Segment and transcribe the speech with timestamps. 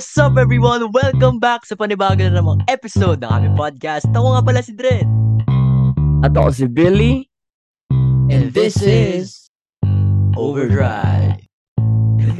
[0.00, 0.80] what's up everyone?
[0.96, 4.08] Welcome back sa panibago na namang episode ng aming podcast.
[4.16, 5.04] Ako nga pala si Dred.
[6.24, 7.28] At ako si Billy.
[8.32, 9.52] And this is
[10.40, 11.44] Overdrive.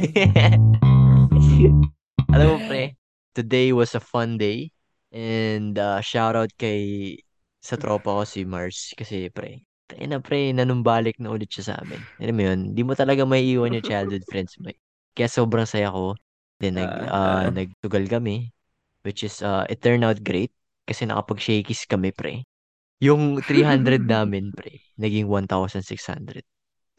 [2.33, 2.97] Alam mo pre,
[3.37, 4.73] today was a fun day.
[5.13, 7.21] And uh, shout out kay
[7.61, 8.89] sa tropa ko si Mars.
[8.97, 12.01] Kasi pre, tayo na pre, nanumbalik na ulit siya sa amin.
[12.17, 14.73] Alam mo yun, di mo talaga may iwan yung childhood friends mo.
[15.13, 16.17] Kaya sobrang saya ko.
[16.61, 17.43] Then nag, uh, ah.
[17.49, 18.53] nagtugal kami.
[19.01, 20.53] Which is, uh, it turned out great.
[20.85, 22.45] Kasi nakapag-shakies kami pre.
[23.01, 26.45] Yung 300 namin pre, naging 1,600.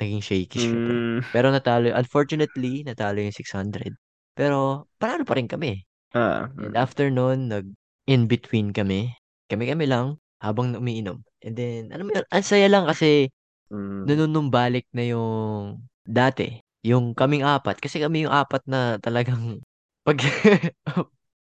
[0.02, 0.91] Naging shakies pre.
[0.98, 3.95] Mm, Pero natalo, unfortunately, natalo yung 600.
[4.35, 5.79] Pero, panalo pa rin kami.
[6.19, 6.83] ah, And mm.
[6.83, 7.71] after nun, nag
[8.10, 9.15] in between kami.
[9.47, 11.23] Kami-kami lang habang umiinom.
[11.47, 13.30] And then, alam mo yun, ang saya lang kasi
[13.73, 14.05] Mm.
[14.05, 16.60] nanunumbalik na yung dati.
[16.83, 17.79] Yung kaming apat.
[17.79, 19.63] Kasi kami yung apat na talagang
[20.07, 20.19] pag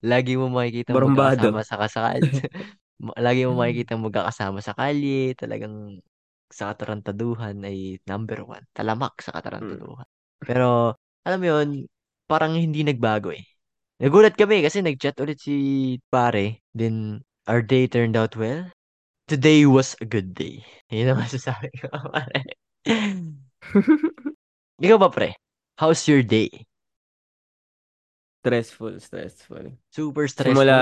[0.03, 1.55] lagi mo makikita Barumbado.
[1.55, 2.19] magkakasama sa kasal.
[3.27, 5.35] lagi mo makikita magkakasama sa kalye.
[5.39, 6.03] Talagang
[6.51, 8.65] sa katarantaduhan ay number one.
[8.75, 10.09] Talamak sa katarantaduhan.
[10.43, 11.69] Pero, alam mo yun,
[12.27, 13.45] parang hindi nagbago eh.
[13.99, 15.55] Nagulat kami kasi nag-chat ulit si
[16.11, 16.63] pare.
[16.75, 18.71] Then, our day turned out well.
[19.29, 20.65] Today was a good day.
[20.91, 22.43] Yun ang masasabi ko, pare.
[24.79, 25.35] Ikaw ba, pre?
[25.79, 26.51] How's your day?
[28.43, 29.75] Stressful, stressful.
[29.91, 30.55] Super stressful?
[30.55, 30.79] Simula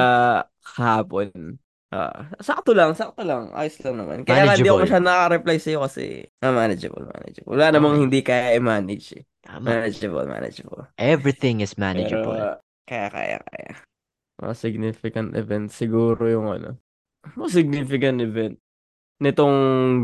[0.61, 1.57] kahapon.
[1.89, 3.49] Ah, sakto lang, sakto lang.
[3.57, 4.27] Ayos lang naman.
[4.27, 4.91] Kaya nga hindi ako Manageable.
[4.91, 6.05] siya naka-reply sa'yo kasi
[6.45, 7.51] ah, manageable, manageable.
[7.57, 8.03] Wala namang Okay.
[8.05, 9.25] hindi kaya i-manage eh.
[9.41, 9.65] Tama.
[9.65, 10.83] Manageable, manageable.
[10.99, 12.37] Everything is Pero manageable.
[12.37, 13.73] ah, kaya, kaya, kaya.
[14.37, 16.77] Mga significant event siguro yung ano.
[17.33, 18.55] Mga significant event
[19.23, 19.57] nitong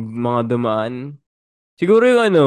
[0.08, 1.20] mga dumaan.
[1.77, 2.44] Siguro yung ano,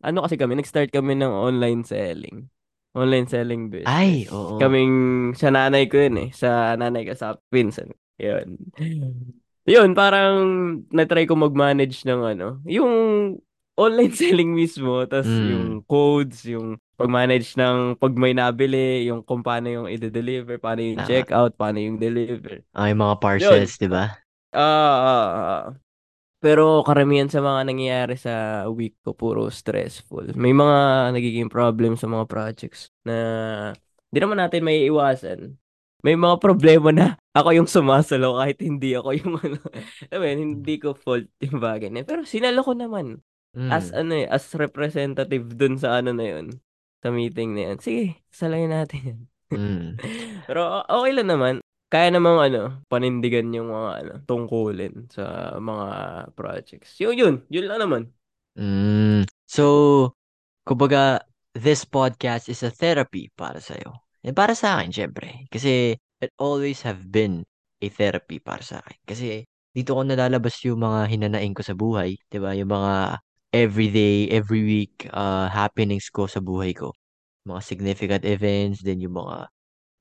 [0.00, 2.48] ano kasi kami, nag-start kami ng online selling.
[2.90, 3.86] Online selling business.
[3.86, 4.58] Ay, oo.
[4.58, 4.92] Kaming,
[5.38, 6.28] sa nanay ko yun eh.
[6.34, 7.94] Sa nanay ko sa Pinsan.
[8.18, 8.58] Yun.
[9.64, 10.34] Yun, parang
[10.90, 12.92] na-try ko mag-manage ng ano, yung
[13.78, 15.48] online selling mismo, tas Mm.
[15.48, 20.98] yung codes, yung pag-manage ng pag may nabili, yung kung paano yung i-deliver, paano yung
[21.00, 21.08] Tama.
[21.08, 22.60] checkout, paano yung deliver.
[22.76, 24.20] Ay, mga parcels, di ba?
[24.52, 24.60] Ah,
[25.00, 25.64] ah, ah.
[26.40, 30.32] Pero karamihan sa mga nangyayari sa week ko puro stressful.
[30.32, 33.16] May mga nagiging problem sa mga projects na
[34.08, 35.60] di naman natin may iwasan.
[36.00, 39.60] May mga problema na ako yung sumasalo kahit hindi ako yung ano.
[40.12, 42.08] I mean, hindi ko fault yung bagay na.
[42.08, 43.20] Pero sinalo ko naman
[43.68, 43.98] as Mm.
[43.98, 46.46] ano eh, as representative dun sa ano na yun.
[47.02, 47.76] Sa meeting na yun.
[47.82, 49.20] Sige, salayin natin yan.
[49.50, 49.88] Mm.
[50.48, 51.54] Pero okay lang naman.
[51.90, 55.88] Kaya namang ano, panindigan yung mga ano, tungkulin sa mga
[56.38, 56.94] projects.
[57.02, 57.34] Yun, yun.
[57.50, 58.02] Yun lang naman.
[58.54, 59.26] Mm.
[59.50, 60.14] So,
[60.62, 61.26] kumbaga,
[61.58, 64.06] this podcast is a therapy para sa'yo.
[64.22, 65.50] And para sa akin, syempre.
[65.50, 67.42] Kasi it always have been
[67.82, 68.98] a therapy para sa akin.
[69.02, 69.28] Kasi
[69.74, 72.14] dito ko nalalabas yung mga hinanaing ko sa buhay.
[72.38, 73.18] ba Yung mga
[73.50, 76.94] everyday, every week uh, happenings ko sa buhay ko.
[77.50, 79.50] Mga significant events, then yung mga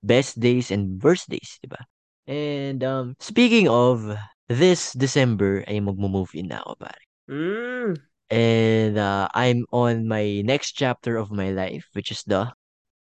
[0.04, 1.82] best days and worst days, 'di ba
[2.30, 4.06] And um, speaking of,
[4.46, 7.04] this December ay magmo-move in na ako, pare.
[7.26, 7.92] Mm.
[8.30, 12.54] And uh, I'm on my next chapter of my life, which is the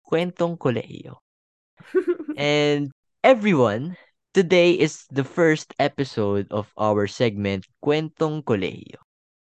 [0.09, 1.21] Kwentong Kolehiyo.
[2.41, 2.89] And
[3.21, 4.01] everyone,
[4.33, 8.97] today is the first episode of our segment, Kwentong Kolehiyo.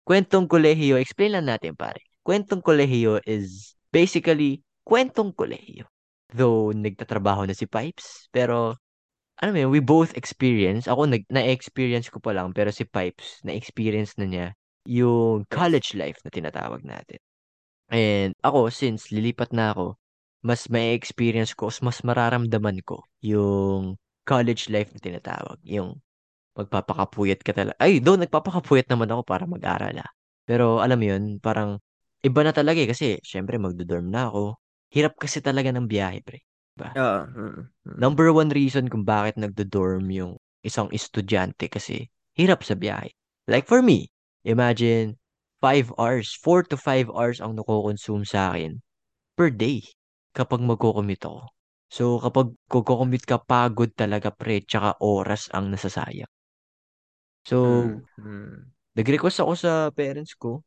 [0.07, 1.99] Kwentong Kolehiyo, explain lang natin pare.
[2.23, 5.89] Kwentong Kolehiyo is basically kwentong kolehiyo.
[6.33, 8.79] Though nagtatrabaho na si Pipes, pero
[9.43, 14.17] ano mo we both experience, ako nag, na-experience ko pa lang, pero si Pipes, na-experience
[14.21, 14.47] na niya
[14.89, 17.21] yung college life na tinatawag natin.
[17.93, 19.97] And ako, since lilipat na ako,
[20.45, 23.97] mas may experience ko, mas mararamdaman ko yung
[24.29, 25.59] college life na tinatawag.
[25.65, 26.01] Yung
[26.59, 27.77] magpapakapuyat ka talaga.
[27.83, 30.11] Ay, doon, nagpapakapuyat naman ako para mag-aral ah.
[30.49, 31.81] Pero alam mo yun, parang
[32.25, 32.91] iba na talaga eh.
[32.91, 34.59] Kasi, syempre, magdodorm na ako.
[34.95, 36.39] Hirap kasi talaga ng biyahe, pre.
[36.97, 38.05] Ah, mm, mm.
[38.05, 40.33] Number one reason kung bakit nagdo-dorm yung
[40.69, 41.97] isang estudyante kasi
[42.39, 43.11] hirap sa biyahe.
[43.51, 44.11] Like for me,
[44.45, 45.19] imagine
[45.65, 48.79] 5 hours, 4 to 5 hours ang nako-consume sa akin
[49.39, 49.83] per day
[50.39, 51.43] kapag magko-commute ako.
[51.97, 56.31] So kapag magko-commute ka, pagod talaga pre, tsaka oras ang nasasayang.
[57.45, 58.73] So, Mm, mm.
[58.99, 60.63] nag-request ako sa parents ko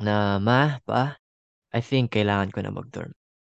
[0.00, 1.16] na, ma, pa,
[1.74, 3.12] I think kailangan ko na mag-dorm.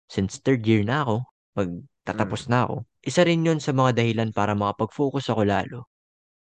[0.07, 1.15] Since third year na ako,
[1.55, 2.49] magtatapos Mm.
[2.51, 5.79] na ako, isa rin yun sa mga dahilan para makapag-focus ako lalo.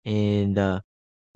[0.05, 0.81] And uh,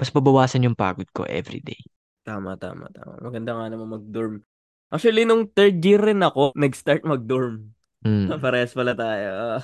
[0.01, 1.79] mas mabawasan yung pagod ko everyday.
[2.25, 3.21] Tama, tama, tama.
[3.21, 4.41] Maganda nga naman mag-dorm.
[4.89, 7.77] Actually, nung third year rin ako, nag-start mag-dorm.
[8.01, 8.33] Mm.
[8.45, 9.61] Parehas pala tayo.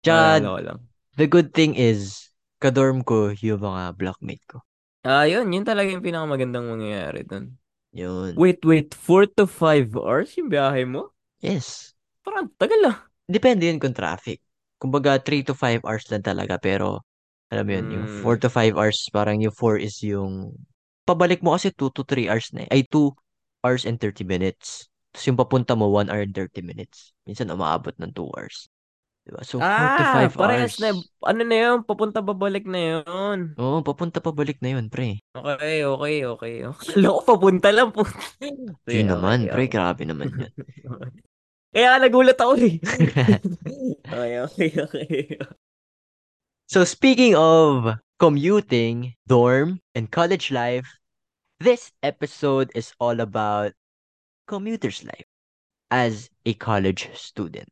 [0.00, 0.78] Tsaka, ko lang.
[1.20, 2.32] the good thing is,
[2.62, 4.64] kadorm ko yung mga blockmate ko.
[5.04, 5.48] Ah, yun.
[5.52, 7.56] Yun talaga yung pinakamagandang mangyayari dun.
[7.92, 8.36] Yun.
[8.36, 8.92] Wait, wait.
[8.92, 11.12] 4 to 5 hours yung biyahe mo?
[11.40, 11.94] Yes.
[12.28, 12.96] Parang tagal ah.
[13.24, 14.44] Depende yun kung traffic.
[14.76, 16.60] Kumbaga, 3 to 5 hours lang talaga.
[16.60, 17.00] Pero,
[17.48, 18.42] alam mo yun, yung 4 Mm.
[18.44, 20.52] to 5 hours, parang yung 4 is yung...
[21.08, 22.70] Pabalik mo kasi 2 to 3 hours na eh.
[22.70, 23.08] Ay, 2
[23.64, 24.86] hours and 30 minutes.
[25.10, 27.16] Tapos yung papunta mo, 1 hour and 30 minutes.
[27.24, 28.68] Minsan, umaabot ng 2 hours.
[29.28, 29.40] Diba?
[29.44, 30.76] So, 4 to Ah, 5 hours.
[30.80, 30.88] na.
[31.24, 31.76] Ano na yun?
[31.84, 33.52] Papunta babalik na yun.
[33.60, 35.20] Oo, papunta pabalik na yun, pre.
[35.36, 36.54] Okay, okay, okay.
[36.96, 38.08] Kala ko papunta lang po.
[38.88, 39.64] Di naman, pre.
[39.68, 39.72] okay.
[39.72, 40.48] Grabe naman yun.
[41.72, 42.80] Kaya nagulat ako eh.
[44.08, 45.24] okay, okay, okay.
[46.68, 50.88] So speaking of commuting, dorm, and college life,
[51.60, 53.72] this episode is all about
[54.48, 55.28] commuter's life
[55.92, 57.68] as a college student.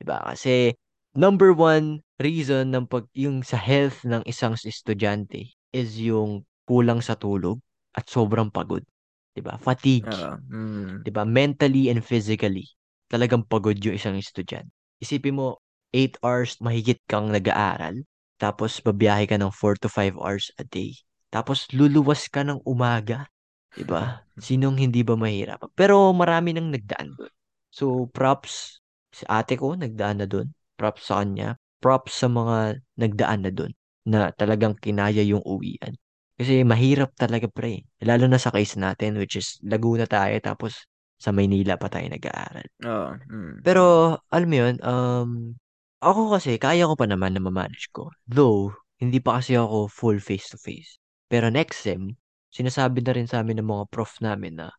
[0.00, 0.20] Diba?
[0.24, 0.76] Kasi
[1.16, 7.16] number one reason ng pag yung sa health ng isang estudyante is yung kulang sa
[7.16, 7.60] tulog
[7.96, 8.84] at sobrang pagod.
[9.32, 9.56] Diba?
[9.60, 10.08] Fatigue.
[10.08, 11.04] Ah, mm.
[11.04, 11.24] Diba?
[11.24, 12.68] Mentally and physically.
[13.08, 14.70] Talagang pagod yung isang estudyante.
[15.00, 15.60] Isipin mo,
[15.92, 18.04] 8 hours mahigit kang nag-aaral
[18.38, 20.94] tapos babiyahe ka ng 4 to 5 hours a day.
[21.32, 23.26] Tapos luluwas ka ng umaga.
[23.74, 24.24] 'Di ba?
[24.38, 25.68] Sinong hindi ba mahirap?
[25.74, 27.32] Pero marami nang nagdaan doon.
[27.72, 28.80] So props
[29.12, 30.52] si ate ko nagdaan na doon.
[30.78, 31.58] Props sa kanya.
[31.82, 33.72] Props sa mga nagdaan na doon
[34.08, 35.94] na talagang kinaya yung uwian.
[36.38, 37.84] Kasi mahirap talaga pre.
[38.00, 40.86] Lalo na sa case natin which is Laguna tayo tapos
[41.18, 42.66] sa Maynila pa tayo nag-aaral.
[42.86, 43.66] Oh, mm.
[43.66, 45.58] Pero alam mo yun, um,
[45.98, 48.14] ako kasi, kaya ko pa naman na mamanage ko.
[48.30, 48.70] Though,
[49.02, 51.02] hindi pa kasi ako full face-to-face.
[51.26, 52.14] Pero next sem,
[52.54, 54.70] sinasabi na rin sa amin ng mga prof namin na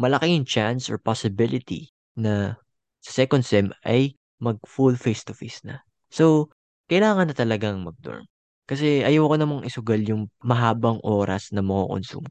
[0.00, 2.56] malaki yung chance or possibility na
[3.04, 5.84] sa second sem ay mag full face-to-face na.
[6.08, 6.48] So,
[6.88, 8.24] kailangan na talagang mag-dorm.
[8.68, 12.28] Kasi ayoko namang isugal yung mahabang oras na mako-consume.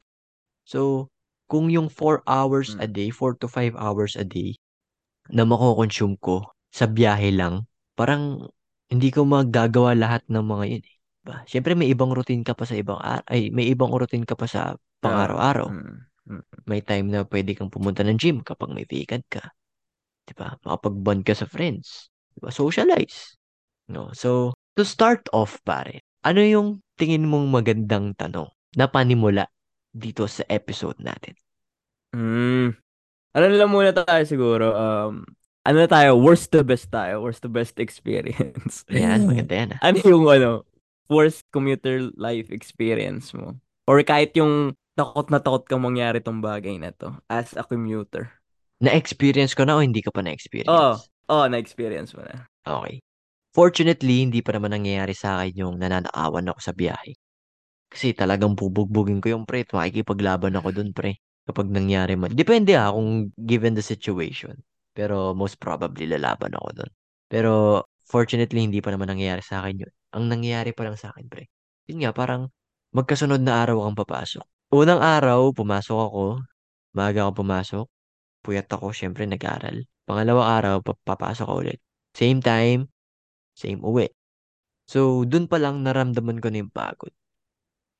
[0.66, 1.10] So,
[1.48, 2.92] kung yung 4 hours a Mm.
[2.94, 4.54] day, 4 to 5 hours a day
[5.32, 7.64] na mako-consume ko sa biyahe lang,
[7.96, 8.48] parang
[8.88, 10.96] hindi ko magagawa lahat ng mga yun eh.
[11.24, 11.36] Diba?
[11.44, 14.48] Siyempre may ibang routine ka pa sa ibang ar- ay may ibang routine ka pa
[14.48, 15.68] sa pang-araw-araw.
[15.68, 15.96] mm.
[16.28, 16.44] Mm.
[16.68, 19.44] May time na pwede kang pumunta ng gym kapag may vacant ka.
[20.28, 20.56] 'Di ba?
[20.64, 22.12] Makapag-bond ka sa friends.
[22.36, 22.50] 'Di ba?
[22.52, 23.36] Socialize.
[23.88, 24.12] No.
[24.12, 26.68] So, to start off pare, ano yung
[27.00, 29.48] tingin mong magandang tanong na panimula
[29.92, 31.34] dito sa episode natin?
[32.14, 32.76] Mm.
[33.36, 34.72] Ano na lang muna tayo siguro.
[34.72, 35.24] Um,
[35.68, 36.16] ano tayo?
[36.16, 37.20] Worst to best tayo.
[37.20, 38.88] Worst to best experience.
[38.88, 39.80] Yan, maganda yan ah.
[39.84, 40.50] ano yung ano?
[41.08, 43.56] Worst commuter life experience mo?
[43.88, 48.28] Or kahit yung takot na takot kang mangyari tong bagay na to as a commuter.
[48.82, 50.26] Na-experience ko na o hindi ka pa Oo.
[50.26, 51.00] na-experience?
[51.28, 52.46] Oo, na-experience mo na.
[52.66, 52.98] Okay.
[53.54, 57.16] Fortunately, hindi pa naman nangyayari sa akin yung nananakawan ako sa biyahe.
[57.88, 59.64] Kasi talagang bubugbugin ko yung pre.
[59.68, 61.20] Makikipaglaban ako dun pre.
[61.48, 62.32] Kapag nangyari man.
[62.36, 64.56] Depende ha kung given the situation.
[64.92, 66.90] Pero most probably lalaban ako dun.
[67.32, 67.52] Pero
[68.04, 69.92] fortunately, hindi pa naman nangyayari sa akin yun.
[70.16, 71.48] Ang nangyayari pa lang sa akin pre.
[71.88, 72.52] Yun nga, parang
[72.92, 74.44] magkasunod na araw kang papasok.
[74.72, 76.24] Unang araw, pumasok ako.
[76.96, 77.86] Maaga ako pumasok.
[78.44, 79.84] Puyat ako, syempre nag-aral.
[80.08, 81.80] Pangalawang araw, pa- papasok ako ulit.
[82.16, 82.88] Same time,
[83.56, 84.08] same uwi.
[84.88, 87.12] So, dun pa lang naramdaman ko na yung pagod.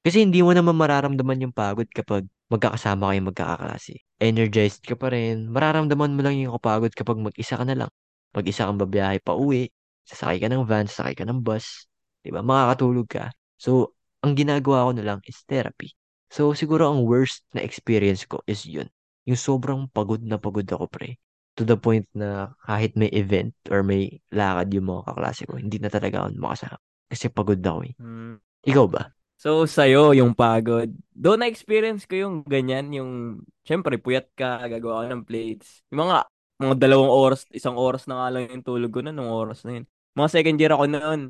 [0.07, 3.95] Kasi hindi mo naman mararamdaman yung pagod kapag magkakasama kayong magkakaklase.
[4.19, 5.51] Energized ka pa rin.
[5.53, 7.91] Mararamdaman mo lang yung kapagod kapag mag-isa ka na lang.
[8.33, 9.69] Mag-isa kang babiyahe pa uwi,
[10.09, 11.85] sasakay ka ng van, sasakay ka ng bus,
[12.25, 12.41] 'di ba?
[12.41, 13.29] Makakatulog ka.
[13.61, 13.93] So,
[14.25, 15.93] ang ginagawa ko na lang is therapy.
[16.33, 18.89] So, siguro ang worst na experience ko is yun.
[19.29, 21.21] Yung sobrang pagod na pagod ako, pre.
[21.61, 25.77] To the point na kahit may event or may lakad yung mga kaklase ko, hindi
[25.83, 26.77] na talaga ako makasama.
[27.09, 27.95] Kasi pagod na ako eh.
[27.99, 28.35] Mm.
[28.69, 29.03] Ikaw ba?
[29.39, 30.91] So, sa'yo, yung pagod.
[31.15, 35.87] Doon na-experience ko yung ganyan, yung, syempre, puyat ka, gagawa ka ng plates.
[35.95, 36.27] Yung mga,
[36.59, 39.79] mga dalawang oras, isang oras na nga lang yung tulog ko na, nung oras na
[39.79, 39.87] yun.
[40.19, 41.21] Mga second year ako noon.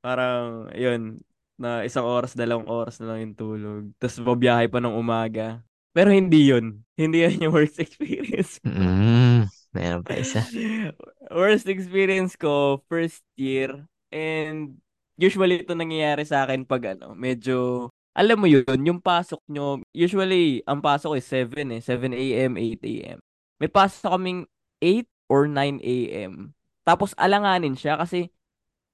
[0.00, 1.20] Parang, yun,
[1.60, 3.82] na isang oras, dalawang oras na lang yung tulog.
[4.00, 5.60] Tapos, babiyahe pa ng umaga.
[5.92, 6.80] Pero hindi yun.
[6.96, 8.56] Hindi yun yung worst experience.
[8.64, 10.48] Mm, meron pa isa.
[11.28, 13.84] worst experience ko, first year.
[14.08, 14.80] And,
[15.20, 20.64] usually ito nangyayari sa akin pag ano, medyo, alam mo yun, yung pasok nyo, usually,
[20.64, 23.18] ang pasok is 7 eh, 7 a.m., 8 a.m.
[23.60, 24.48] May pasok kaming
[24.80, 26.56] 8 or 9 a.m.
[26.88, 28.32] Tapos alanganin siya kasi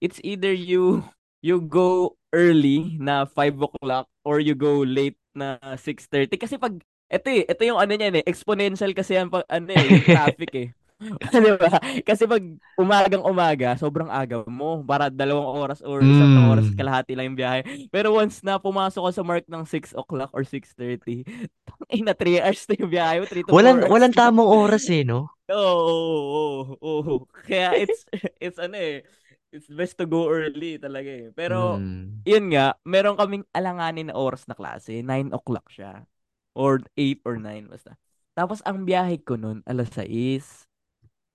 [0.03, 1.01] it's either you
[1.41, 6.35] you go early na 5 o'clock or you go late na 6.30.
[6.37, 10.03] Kasi pag, ito eh, ito yung ano niyan eh, exponential kasi yan, pag, ano eh,
[10.11, 10.69] traffic eh.
[11.45, 11.77] Di ba?
[12.09, 12.41] Kasi pag
[12.81, 14.81] umagang umaga, sobrang aga mo.
[14.81, 16.73] Para dalawang oras or isang oras Hmm.
[16.73, 17.61] kalahati lang yung biyahe.
[17.93, 21.21] Pero once na pumasok ko sa mark ng 6 o'clock or 6.30,
[21.93, 24.49] ay na 3 hours na yung biyahe mo, 3 to 4 Walang hours walang tamang
[24.49, 25.31] oras eh, no?
[25.53, 27.15] Oo, oo, oo, oo.
[27.47, 28.03] Kaya it's,
[28.43, 29.07] it's ano eh,
[29.55, 31.27] it's best to go early talaga eh.
[31.37, 32.27] Pero, Mm.
[32.27, 35.07] yun nga, meron kaming alanganin na oras na klase.
[35.07, 36.03] 9 o'clock siya.
[36.59, 37.95] Or 8 or 9, basta.
[38.35, 40.66] Tapos, ang biyahe ko nun, alas 6.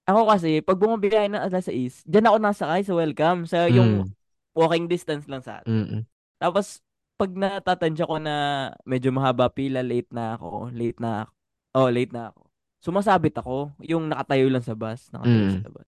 [0.10, 3.46] Ako kasi, pag bumabiyahe ng alas 6, dyan ako nasakay sa welcome.
[3.46, 4.10] Sa yung Mm.
[4.58, 5.70] walking distance lang sa atin.
[5.72, 6.02] Mm.
[6.42, 6.82] Tapos,
[7.16, 8.36] pag natatansya ko na
[8.82, 11.32] medyo mahaba pila, late na ako, late na ako.
[11.78, 12.42] Oh, late na ako.
[12.82, 15.54] Sumasabit ako, yung nakatayo lang sa bus, nakatayo Mm.
[15.54, 15.86] sa labas.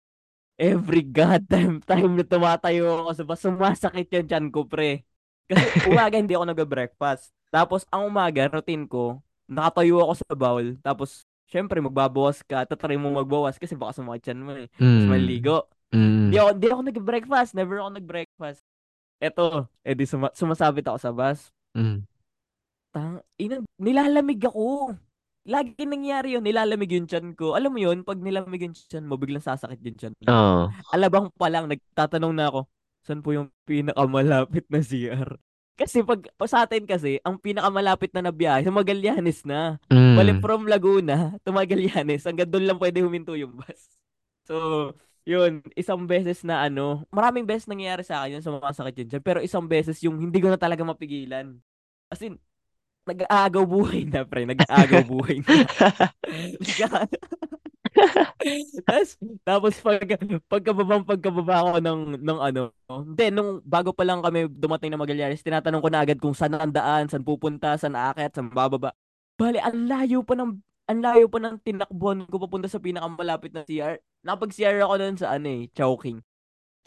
[0.58, 5.04] Every goddamn time na tumatayo ako sa bus, sumasakit yung tiyan ko, pre.
[5.46, 7.28] Kasi umaga hindi ako nag-breakfast.
[7.52, 10.66] Tapos, ang umaga, routine ko, nakatayo ako sa bowl.
[10.80, 12.62] Tapos, syempre, magbabawas ka.
[12.62, 14.68] Tatry mo magbawas kasi baka sumakit tiyan mo eh.
[14.70, 15.08] Tapos, Mm.
[15.08, 15.58] maligo.
[15.88, 16.28] Mm.
[16.28, 17.50] Di ako, di ako nag-breakfast.
[17.56, 18.60] Never ako nag-breakfast.
[19.18, 21.48] Eto, edi suma- sumasabit ako sa bus.
[21.72, 22.04] Mm.
[22.92, 24.94] Tang, ina, nilalamig ako.
[25.48, 27.56] Lagi nangyari yun, nilalamig yung tiyan ko.
[27.56, 30.24] Alam mo yun, pag nilamig yung tiyan mo, biglang sasakit yung tiyan mo.
[30.28, 30.62] Oo.
[30.92, 32.60] Alabang pa lang, nagtatanong na ako,
[33.00, 35.40] saan po yung pinakamalapit na CR?
[35.78, 39.78] Kasi pag pa sa atin kasi, ang pinakamalapit na nabiyahe, sa Magallanes na.
[39.86, 40.42] Mm.
[40.42, 43.94] from Laguna to Magallanes, hanggang doon lang pwede huminto yung bus.
[44.42, 44.90] So,
[45.22, 49.38] yun, isang beses na ano, maraming beses nangyayari sa akin yun, sumasakit yun dyan, pero
[49.38, 51.54] isang beses yung hindi ko na talaga mapigilan.
[52.10, 52.42] As in,
[53.06, 54.44] nag-aagaw buhay na, pre.
[54.44, 55.54] Nag-aagaw buhay na.
[58.86, 59.08] Tapos,
[59.44, 60.00] tapos pag,
[60.48, 65.42] pagkababa, pagkababa ko ng, ng ano, hindi, nung bago pa lang kami dumating na Magallanes,
[65.42, 68.94] tinatanong ko na agad kung saan ang daan, saan pupunta, saan aakyat, saan bababa.
[69.36, 70.50] Bale, ang layo pa ng,
[70.88, 73.98] ang layo pa ng tinakbuhan ko papunta sa pinakamalapit na CR.
[74.24, 76.18] Nakapag-CR ako doon sa ano eh, Chowking.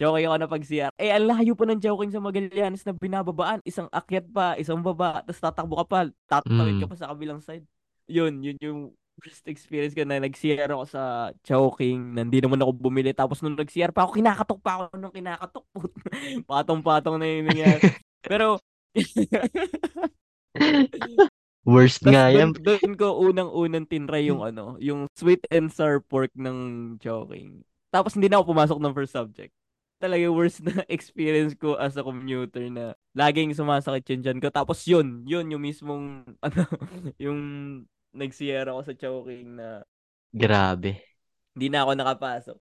[0.01, 0.91] Chowking ako na pag-CR.
[0.97, 3.61] Eh, ang layo pa ng Chowking sa Magallanes na binababaan.
[3.63, 6.91] Isang akyat pa, isang baba, tapos tatakbo ka pa, tatawid ka Mm.
[6.91, 7.63] pa sa kabilang side.
[8.11, 8.79] Yun, yun yung
[9.21, 13.13] first experience ko na nag-CR ako sa Chowking, na hindi naman ako bumili.
[13.13, 15.65] Tapos nung nag-CR pa ako, kinakatok pa ako nung kinakatok.
[16.49, 17.85] Patong-patong na yung nangyari.
[18.25, 18.57] Pero,
[21.61, 22.57] Worst tas nga yan.
[22.57, 27.61] doon, ko unang-unang tinry yung ano, yung sweet and sour pork ng Chowking.
[27.93, 29.53] Tapos hindi na ako pumasok ng first subject.
[30.01, 34.49] Talaga worst na experience ko as a commuter na laging sumasakit yung dyan ko.
[34.49, 36.61] Tapos yun, yun yung mismong, ano,
[37.21, 37.39] yung
[38.13, 39.83] nag-CR ako sa Chowking na
[40.31, 41.03] Grabe.
[41.55, 42.57] hindi na ako nakapasok.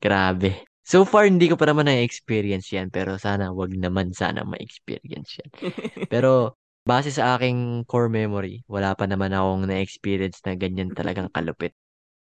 [0.00, 0.64] Grabe.
[0.88, 2.88] So far, hindi ko pa naman na-experience yan.
[2.88, 5.50] Pero sana, wag naman sana ma-experience yan.
[6.12, 6.56] Pero,
[6.88, 11.76] base sa aking core memory, wala pa naman akong na-experience na ganyan talagang kalupit.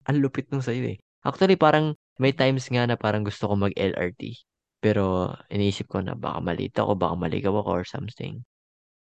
[0.10, 0.98] Ang lupit nung sa'yo eh.
[1.22, 4.22] Actually, parang may times nga na parang gusto ko mag-LRT.
[4.82, 8.42] Pero, iniisip ko na baka malito ako, baka maligaw ako or something.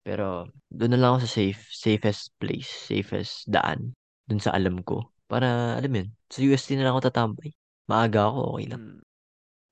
[0.06, 3.90] Pero, doon na lang ako sa safe, safest place, safest daan.
[4.30, 5.10] Doon sa alam ko.
[5.26, 7.50] Para, alam yun, sa UST na lang ako tatambay.
[7.90, 8.82] Maaga ako, okay lang.
[8.86, 9.02] Hmm.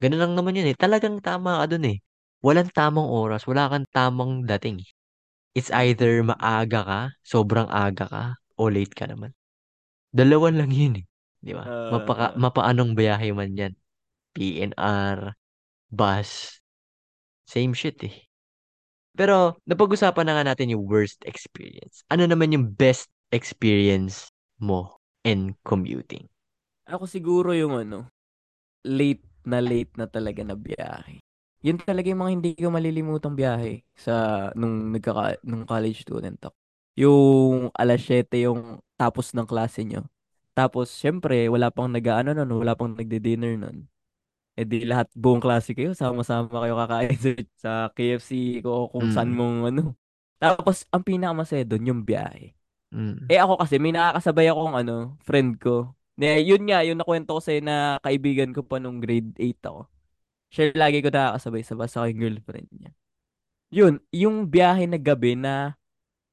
[0.02, 0.76] Ganun lang naman yun eh.
[0.76, 2.02] Talagang tama ka dun eh.
[2.42, 4.82] Walang tamang oras, wala kang tamang dating.
[5.54, 8.24] It's either maaga ka, sobrang aga ka,
[8.58, 9.30] o late ka naman.
[10.10, 11.06] Dalawan lang yun eh.
[11.38, 11.62] Di ba?
[11.94, 13.72] Mapaka, Ah, mapaanong biyahe man yan.
[14.34, 15.38] PNR,
[15.94, 16.58] bus,
[17.46, 18.26] same shit eh.
[19.14, 22.02] Pero, napag-usapan na nga natin yung worst experience.
[22.10, 26.26] Ano naman yung best experience mo in commuting?
[26.84, 28.08] ako siguro yung ano,
[28.84, 31.20] late na late na talaga na biyahe.
[31.64, 36.56] Yun talaga yung mga hindi ko malilimutang biyahe sa nung nagkaka nung college student ako.
[37.00, 40.04] Yung alas 7 yung tapos ng klase nyo.
[40.54, 43.90] Tapos, syempre, wala pang nag-ano nun, wala pang nagde-dinner nun.
[44.54, 49.30] Eh di lahat buong klase kayo, sama-sama kayo kakain sa, sa KFC ko kung saan
[49.30, 49.82] Mm, mong ano.
[50.38, 52.54] Tapos, ang pinakamasaya doon, yung biyahe.
[52.92, 55.94] mm, Eh ako kasi, may nakakasabay akong ano, friend ko.
[56.18, 59.88] Na, yun nga, yung nakwento ko sa'yo na kaibigan ko pa nung grade 8 ako.
[60.54, 62.90] Siya lagi ko nakakasabay sa bus ako yung girlfriend niya.
[63.74, 65.74] Yun, yung biyahe na gabi na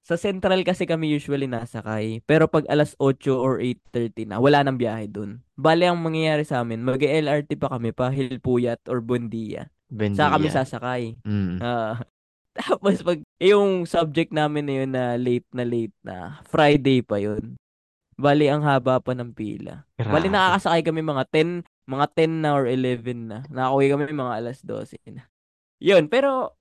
[0.02, 2.26] sa Central kasi kami usually nasakay.
[2.26, 5.46] Pero pag alas 8 or 8.30 na, wala nang biyahe dun.
[5.54, 9.70] Bale, ang mangyayari sa amin, mag-LRT pa kami pa Hilpuyat or Buendia.
[10.18, 10.58] Sa kami Bendia.
[10.58, 11.22] sasakay.
[11.22, 12.02] Mm, Ah,
[12.58, 17.56] tapos pag yung subject namin na yun na late na late na, Friday pa yun.
[18.18, 19.86] Bali, ang haba pa ng pila.
[19.98, 20.34] Bali, grabe.
[20.34, 23.40] nakakasakay kami mga 10, mga 10 na or 11 na.
[23.48, 25.26] Nakauwi kami mga alas 12 na.
[25.82, 26.54] Yun, pero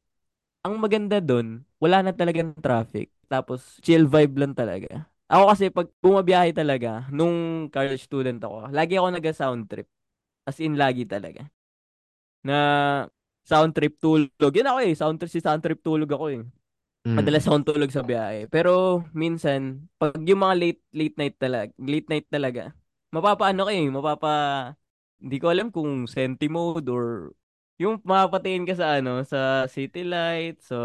[0.80, 3.12] maganda doon, wala na talagang traffic.
[3.28, 5.06] Tapos, chill vibe lang talaga.
[5.30, 9.87] Ako kasi pag bumabiyahe talaga, nung college student ako, lagi ako nag-sound trip.
[10.49, 11.46] As in, lagi talaga.
[12.42, 12.56] Na
[13.46, 14.52] sound trip tulog.
[14.52, 14.92] Yun ako eh.
[14.96, 16.42] Sound trip, si sound trip tulog ako eh.
[17.06, 17.16] Mm.
[17.16, 18.50] Madalas akong tulog sa biyahe.
[18.52, 22.62] Pero minsan, pag yung mga late late night talaga, late night talaga,
[23.14, 24.34] mapapaano ka eh, mapapa
[25.20, 27.32] hindi ko alam kung senti mode or
[27.80, 30.76] yung mapapatingin ka sa ano, sa city light, so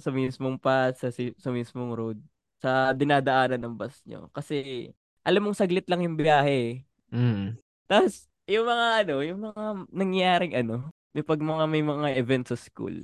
[0.00, 2.18] sa mismong path, sa si- sa mismong road,
[2.56, 4.32] sa dinadaanan ng bus nyo.
[4.32, 4.88] Kasi
[5.22, 6.80] alam mong saglit lang yung biyahe.
[6.80, 7.14] eh.
[7.14, 7.60] Mm.
[7.84, 9.62] Tapos yung mga ano, yung mga
[9.92, 12.96] nangyayaring ano, may pag mga may mga events sa school.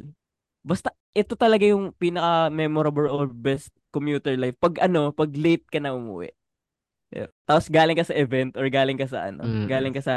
[0.64, 4.56] Basta ito talaga yung pinaka memorable or best commuter life.
[4.56, 6.32] Pag ano, pag late ka na umuwi.
[7.12, 7.28] Yeah.
[7.44, 9.68] Tapos galing ka sa event or galing ka sa ano, Mm.
[9.68, 10.16] galing ka sa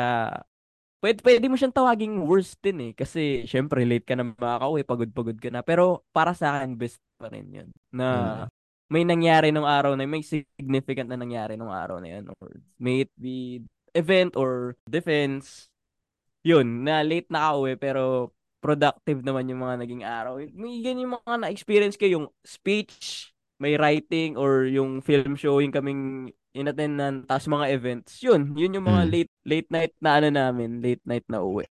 [0.97, 2.91] Pwede, pwede mo siyang tawaging worst din eh.
[2.97, 5.61] Kasi, syempre, late ka na makakauwi, pagod-pagod ka na.
[5.61, 7.69] Pero, para sa akin, best pa rin yun.
[7.93, 8.49] Na, Mm.
[8.89, 12.33] may nangyari nung araw na, may significant na nangyari nung araw na yun.
[12.41, 12.49] Or,
[12.81, 13.61] may it be
[13.93, 15.69] event or defense.
[16.41, 20.41] Yun, na late na kauwi, pero, productive naman yung mga naging araw.
[20.57, 23.29] May ganyan yung mga na-experience ko, yung speech,
[23.61, 28.19] may writing, or yung film showing kaming inattendan, tapos mga events.
[28.25, 29.11] Yun, yun yung mga Mm.
[29.13, 31.65] late late night na ano namin, late night na uwi.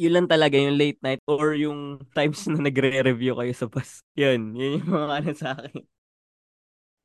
[0.00, 4.02] Yun lang talaga yung late night or yung times na nagre-review kayo sa bus.
[4.16, 5.84] Yun, yun yung mga ano sa akin.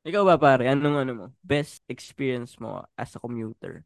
[0.06, 1.26] Ikaw ba pare, anong ano mo?
[1.42, 3.82] Best experience mo as a commuter?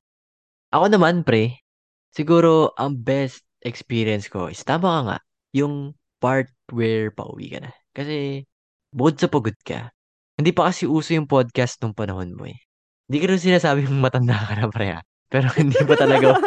[0.70, 1.64] Ako naman, pre,
[2.12, 5.18] siguro ang best experience ko is tama ka nga,
[5.56, 7.72] yung part where pauwi ka na.
[7.96, 8.44] Kasi,
[8.92, 9.90] bukod sa pagod ka,
[10.36, 12.60] hindi pa kasi uso yung podcast nung panahon mo eh.
[13.10, 15.00] Hindi ko rin sinasabi mong matanda ka na, pre, ha?
[15.26, 16.38] Pero hindi pa talaga,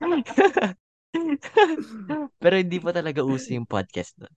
[2.42, 4.32] pero hindi pa talaga uso yung podcast nun.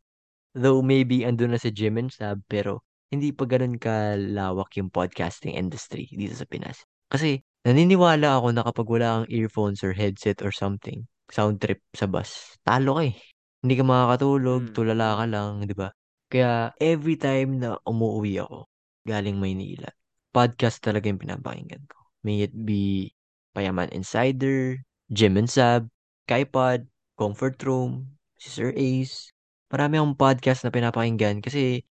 [0.55, 5.55] Though maybe andun na si Jim and Sab, pero hindi pa ganun kalawak yung podcasting
[5.55, 6.83] industry dito sa Pinas.
[7.11, 12.07] Kasi naniniwala ako na kapag wala kang earphones or headset or something, sound trip sa
[12.07, 13.15] bus, talo ka eh.
[13.63, 15.89] Hindi ka makakatulog, Mm, tulala ka lang, di ba?
[16.31, 18.67] Kaya every time na umuwi ako,
[19.03, 19.89] galing Maynila,
[20.35, 21.95] podcast talaga yung pinapakinggan ko.
[22.27, 23.15] May it be
[23.55, 25.87] Payaman Insider, Jim and Sab,
[26.27, 26.83] Kaipod,
[27.15, 29.31] Comfort Room, si Sir Ace.
[29.71, 31.87] Marami akong podcast na pinapakinggan kasi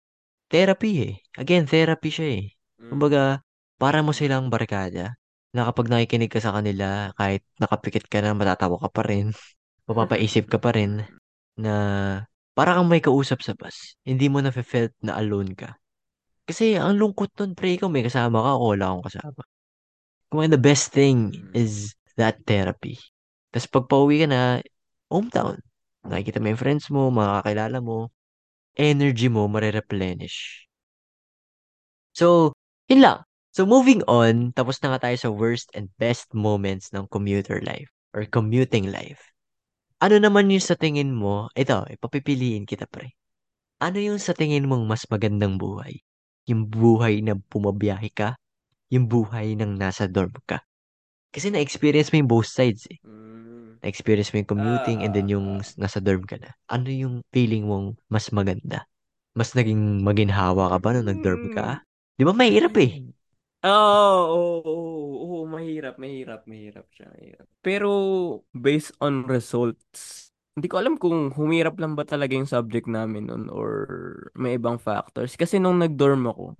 [0.48, 1.14] therapy eh.
[1.36, 2.44] Again, therapy siya eh.
[2.80, 3.44] Mm, Kumbaga,
[3.76, 5.20] para mo silang barkada
[5.52, 9.36] na kapag nakikinig ka sa kanila, kahit nakapikit ka na, matatawa ka pa rin,
[9.88, 11.18] mapapaisip ka pa rin mm.
[11.60, 11.74] na
[12.56, 13.96] para kang may kausap sa bus.
[14.04, 15.79] Hindi mo na felt na alone ka.
[16.50, 19.42] Kasi ang lungkot nun, pre, kung may kasama ka o wala akong kasama.
[20.26, 21.54] Kung the best thing Mm.
[21.54, 22.98] is that therapy.
[23.54, 24.58] Tapos pag pauwi ka na,
[25.06, 25.62] hometown.
[26.02, 28.10] Nakikita mo yung friends mo, mga kakilala mo,
[28.74, 30.66] energy mo mare-replenish.
[32.18, 32.50] So,
[32.90, 33.18] yun lang.
[33.54, 37.90] So, moving on, tapos na nga tayo sa worst and best moments ng commuter life
[38.10, 39.30] or commuting life.
[40.02, 43.14] Ano naman yung sa tingin mo, ito, ipapipiliin kita pre.
[43.78, 46.02] Ano yung sa tingin mong mas magandang buhay?
[46.50, 48.34] Yung buhay na pumabiyahe ka?
[48.90, 50.60] Yung buhay ng nasa dorm ka?
[51.30, 52.98] Kasi na-experience mo yung both sides eh.
[53.06, 53.78] Mm.
[53.80, 56.50] Na-experience mo yung commuting and then Ah, yung nasa dorm ka na.
[56.68, 58.84] Ano yung feeling mong mas maganda?
[59.32, 61.80] Mas naging maginhawa ka ba nung nag-dorm ka?
[62.18, 63.00] Di ba mahirap eh?
[63.60, 67.46] Oo, oo, oo, oo, mahirap, mahirap, mahirap siya, mahirap.
[67.60, 67.90] Pero,
[68.56, 70.29] based on results,
[70.60, 73.88] hindi ko alam kung humirap lang ba talaga yung subject namin nun or
[74.36, 75.32] may ibang factors.
[75.40, 76.52] Kasi nung nag-dorm ako,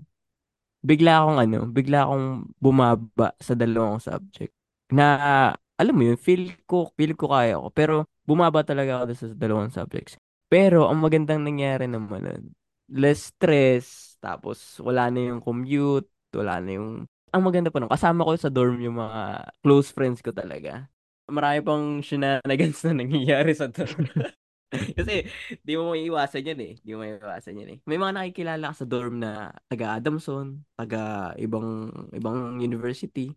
[0.80, 4.56] bigla akong ano, bigla akong bumaba sa dalawang subject.
[4.88, 5.04] Na,
[5.76, 7.68] alam mo yun, feel ko, feel ko kaya ko.
[7.76, 10.16] Pero, bumaba talaga ako sa dalawang subjects.
[10.48, 12.44] Pero, ang magandang nangyari naman nun,
[12.88, 16.90] less stress, tapos wala na yung commute, wala na yung...
[17.30, 20.88] Ang maganda pa nun, kasama ko sa dorm yung mga close friends ko talaga.
[21.30, 24.06] Marami pang shenanigans na nangyayari sa dorm.
[24.70, 25.26] Kasi,
[25.66, 26.72] di mo maiiwasan yan eh.
[26.78, 27.78] Di mo maiiwasan yan eh.
[27.90, 33.34] May mga nakikilala ka sa dorm na taga Adamson, taga ibang ibang university.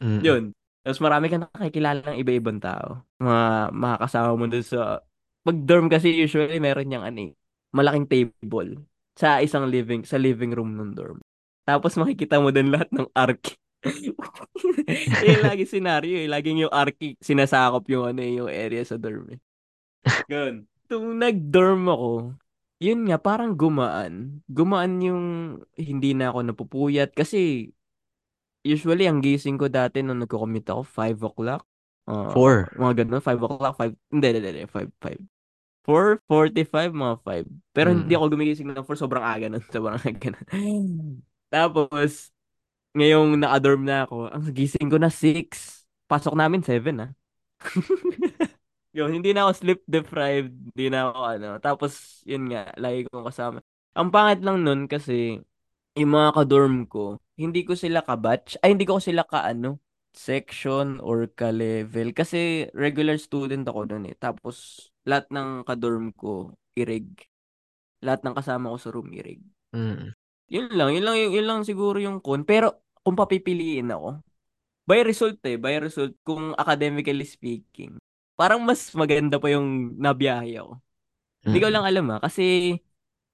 [0.00, 0.20] Mm.
[0.24, 0.42] Yun.
[0.80, 3.04] Tapos marami ka nakikilala ng iba-ibang tao.
[3.20, 5.04] Mga makakasama mo dun sa...
[5.40, 7.32] Pag dorm kasi usually meron niyang ano eh,
[7.72, 8.84] malaking table
[9.16, 11.20] sa isang living, sa living room ng dorm.
[11.68, 13.56] Tapos makikita mo dun lahat ng arki.
[15.24, 16.28] eh, lagi scenario eh.
[16.28, 19.40] Laging yung arki sinasakop yung ano eh, yung area sa dorm eh.
[20.28, 20.64] Ganun.
[20.90, 22.10] Tung nag-dorm ako,
[22.82, 24.42] yun nga, parang gumaan.
[24.50, 25.24] Gumaan yung
[25.78, 27.70] hindi na ako napupuyat kasi
[28.66, 31.62] usually ang gising ko dati nung nagko-commute ako 5 o'clock.
[32.10, 32.74] Ah, Four.
[32.74, 35.20] mga ganun, 5 o'clock, 5, hindi, hindi, hindi, 5, 5.
[35.86, 37.46] 4.45, mga 5.
[37.72, 38.18] Pero hindi Mm.
[38.18, 39.62] ako gumigising ng 4, sobrang aga nun.
[39.72, 40.46] Sobrang aga nun.
[41.48, 42.34] Tapos,
[42.96, 45.86] Ngayong naka-dorm na ako, ang gising ko na 6.
[46.10, 47.10] Pasok namin 7 ah.
[48.96, 51.48] Yun, hindi na ako sleep deprived, hindi na ako ano.
[51.62, 53.58] Tapos, yun nga, lagi kong kasama.
[53.94, 55.38] Ang pangit lang nun kasi,
[55.94, 59.78] yung mga ka-dorm ko, hindi ko sila ka-batch, ay hindi ko sila ka-ano,
[60.10, 62.10] section or ka-level.
[62.10, 64.18] Kasi regular student ako nun eh.
[64.18, 67.06] Tapos, lahat ng ka-dorm ko, irig.
[68.02, 69.38] Lahat ng kasama ko sa room, irig.
[69.70, 70.10] Mm.
[70.50, 72.42] Yun lang, yun lang, yun lang siguro yung con.
[72.42, 74.18] Pero, kung papipiliin ako,
[74.88, 77.98] by result eh, by result, kung academically speaking,
[78.38, 80.80] parang mas maganda pa yung nabiyahe ako.
[81.50, 81.74] Hindi ko Mm.
[81.74, 82.44] lang alam ah, kasi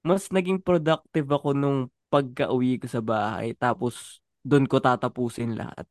[0.05, 5.85] mas naging productive ako nung pagka-uwi ko sa bahay, tapos doon ko tatapusin lahat.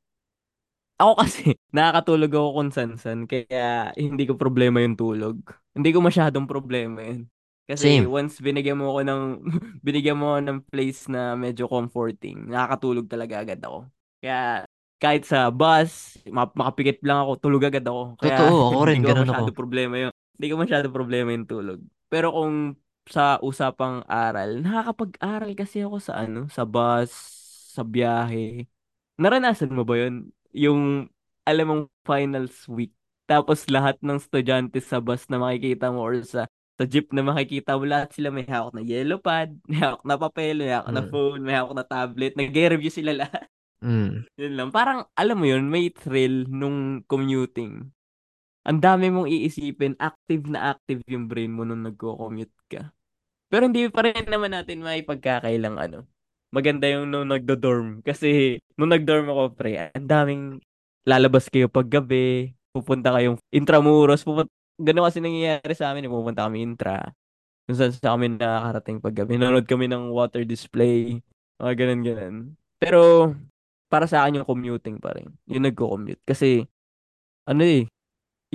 [0.97, 1.43] Ako kasi,
[1.77, 5.37] nakakatulog ako kung san-san, kaya hindi ko problema yung tulog.
[5.77, 7.29] Hindi ko masyadong problema yun.
[7.67, 8.07] Kasi Same.
[8.07, 9.23] once binigyan mo ako ng
[9.87, 13.91] binigyan mo ako ng place na medyo comforting, nakakatulog talaga agad ako.
[14.23, 14.65] Kaya
[15.03, 18.17] kahit sa bus, ma- makapikit lang ako, tulog agad ako.
[18.23, 19.45] Kaya Totoo, ako hindi rin, ko ganun ako.
[19.53, 20.13] problema yun.
[20.37, 21.81] Hindi ko masyado problema yung tulog.
[22.09, 22.77] Pero kung
[23.07, 27.11] sa usapang aral, nakakapag-aral kasi ako sa ano, sa bus,
[27.77, 28.67] sa biyahe.
[29.21, 30.33] Naranasan mo ba yun?
[30.57, 31.09] Yung,
[31.49, 32.93] alam mong finals week.
[33.27, 36.47] Tapos lahat ng estudyante sa bus na makikita mo or sa
[36.77, 40.17] sa jeep na makikita mo, lahat sila may hawak na yellow pad, may hawak na
[40.21, 41.11] papel, may hawak na Mm.
[41.11, 42.33] phone, may hawak na tablet.
[42.37, 43.49] Nag-review sila lahat.
[43.81, 44.25] Mm.
[44.37, 44.69] Yun lang.
[44.73, 47.93] Parang, alam mo yun, may thrill nung commuting.
[48.67, 52.91] Ang dami mong iisipin, active na active yung brain mo nung nagko-commute ka.
[53.47, 56.03] Pero hindi pa rin naman natin may pagkakailang ano.
[56.51, 58.01] Maganda yung nung nagdo-dorm.
[58.09, 60.43] Kasi nung nag-dorm ako, pre, ang daming
[61.07, 66.47] lalabas kayo pag gabi, pupunta kayong intramuros, pupunta, ganun kasi nangyayari sa amin, eh, pupunta
[66.47, 67.13] kami intra.
[67.67, 69.37] Kung saan sa kami nakakarating pag gabi.
[69.37, 71.19] Nanonood kami ng water display,
[71.59, 72.37] mga ganun ganun.
[72.79, 73.01] Pero,
[73.91, 75.33] para sa akin yung commuting pa rin.
[75.51, 76.23] Yung nagko-commute.
[76.23, 76.63] Kasi,
[77.49, 77.87] ano eh,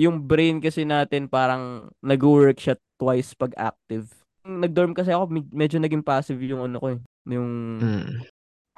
[0.00, 4.08] yung brain kasi natin parang nag-work siya twice pag active.
[4.46, 7.00] Nag-dorm kasi ako, med- medyo naging passive yung ano ko eh.
[7.28, 8.24] Yung, Mm.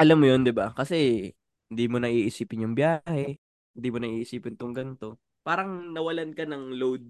[0.00, 0.74] alam mo yun, di ba?
[0.74, 1.30] Kasi,
[1.70, 3.38] hindi mo na iisipin yung biyahe,
[3.74, 5.16] hindi mo na iisipin tong ganito.
[5.46, 7.04] Parang nawalan ka ng load.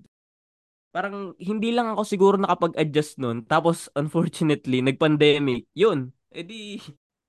[0.94, 3.42] Parang, hindi lang ako siguro nakapag-adjust nun.
[3.50, 5.66] Tapos, unfortunately, nag-pandemic.
[5.74, 6.14] Yun.
[6.30, 6.78] Eh di,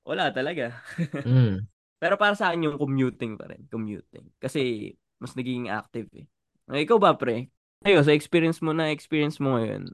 [0.06, 0.70] wala talaga.
[1.26, 1.66] Mm.
[1.98, 3.66] Pero para sa akin yung commuting pa rin.
[3.72, 4.30] Commuting.
[4.38, 6.28] Kasi, mas naging active eh.
[6.70, 7.50] Eh, ikaw ba, pre?
[7.82, 9.90] Ayo, sa experience mo na experience mo ngayon,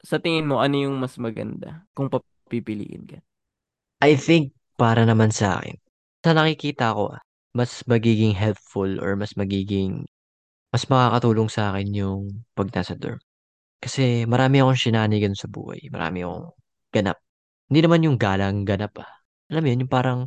[0.00, 3.18] sa tingin mo, ano yung mas maganda kung papipiliin ka?
[4.00, 5.76] I think, para naman sa akin,
[6.24, 7.20] sa nakikita ko, ah,
[7.52, 10.08] mas magiging helpful or mas magiging,
[10.72, 12.20] mas makakatulong sa akin yung
[12.56, 13.20] pag nasa dorm.
[13.82, 15.92] Kasi marami akong shenanigan sa buhay.
[15.92, 16.48] Marami akong
[16.94, 17.18] ganap.
[17.68, 19.12] Hindi naman yung galang ganap ah.
[19.52, 20.20] Alam mo yun, yung parang,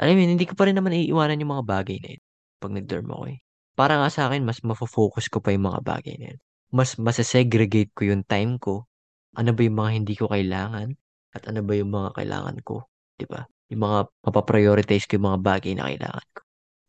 [0.00, 2.22] alam mo yun, hindi ko pa rin naman iiwanan yung mga bagay na yun.
[2.62, 3.38] Pag nag-dorm ako eh.
[3.76, 6.40] Para nga sa akin, mas mafo-focus ko pa yung mga bagay na yun.
[6.72, 8.88] Mas masasegregate ko yung time ko.
[9.36, 10.96] Ano ba yung mga hindi ko kailangan?
[11.36, 12.88] At ano ba yung mga kailangan ko?
[13.20, 13.44] 'Di ba?
[13.68, 16.40] Yung mga mapaprioritize ko yung mga bagay na kailangan ko.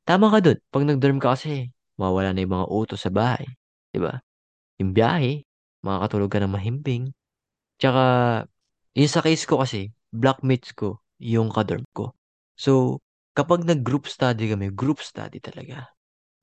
[0.07, 0.57] Tama ka dun.
[0.71, 1.67] Pag nag-dorm ka kasi,
[1.99, 3.45] mawala na yung mga utos sa bahay.
[3.93, 4.17] 'Di ba?
[4.81, 5.43] Yung biyahe,
[5.85, 7.05] makakatulog ka ng mahimbing.
[7.81, 8.03] Tsaka,
[8.97, 12.13] yung sa case ko kasi, blockmates ko, yung kadorm ko.
[12.57, 13.01] So,
[13.37, 15.87] kapag nag-group study kami, group study talaga.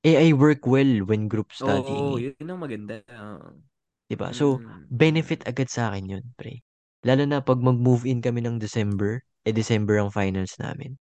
[0.06, 2.24] Eh, I work well when group studying Oo, eh.
[2.24, 2.94] yun ang maganda.
[3.10, 3.48] Oo.
[4.08, 4.32] 'Di ba?
[4.32, 6.60] So, Mm, benefit agad sa akin yun, pre.
[7.04, 10.96] Lalo na pag mag-move in kami ng December, eh December ang finals namin.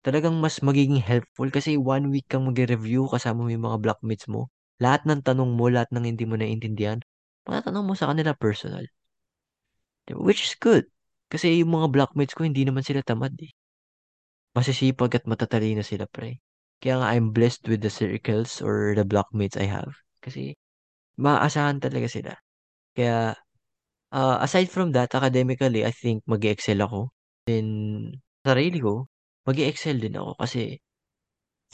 [0.00, 4.48] Talagang mas magiging helpful kasi one week kang magre-review kasama mo yung mga blockmates mo.
[4.80, 7.04] Lahat ng tanong mo, lahat ng hindi mo naiintindihan,
[7.44, 8.84] matatanong mo sa kanila personal.
[10.10, 10.88] Which is good.
[11.30, 13.52] Kasi yung mga blockmates ko, hindi naman sila tamad eh.
[14.56, 16.42] Masisipag at matatalino sila, pre.
[16.80, 19.92] Kaya nga I'm blessed with the circles or the blockmates I have.
[20.24, 20.56] Kasi
[21.20, 22.32] maaasahan talaga sila.
[22.96, 23.36] Kaya
[24.14, 27.12] ah, aside from that, academically, I think mag excel ako.
[27.46, 27.66] Then,
[28.46, 29.06] sarili ko,
[29.50, 30.78] mag excel din ako kasi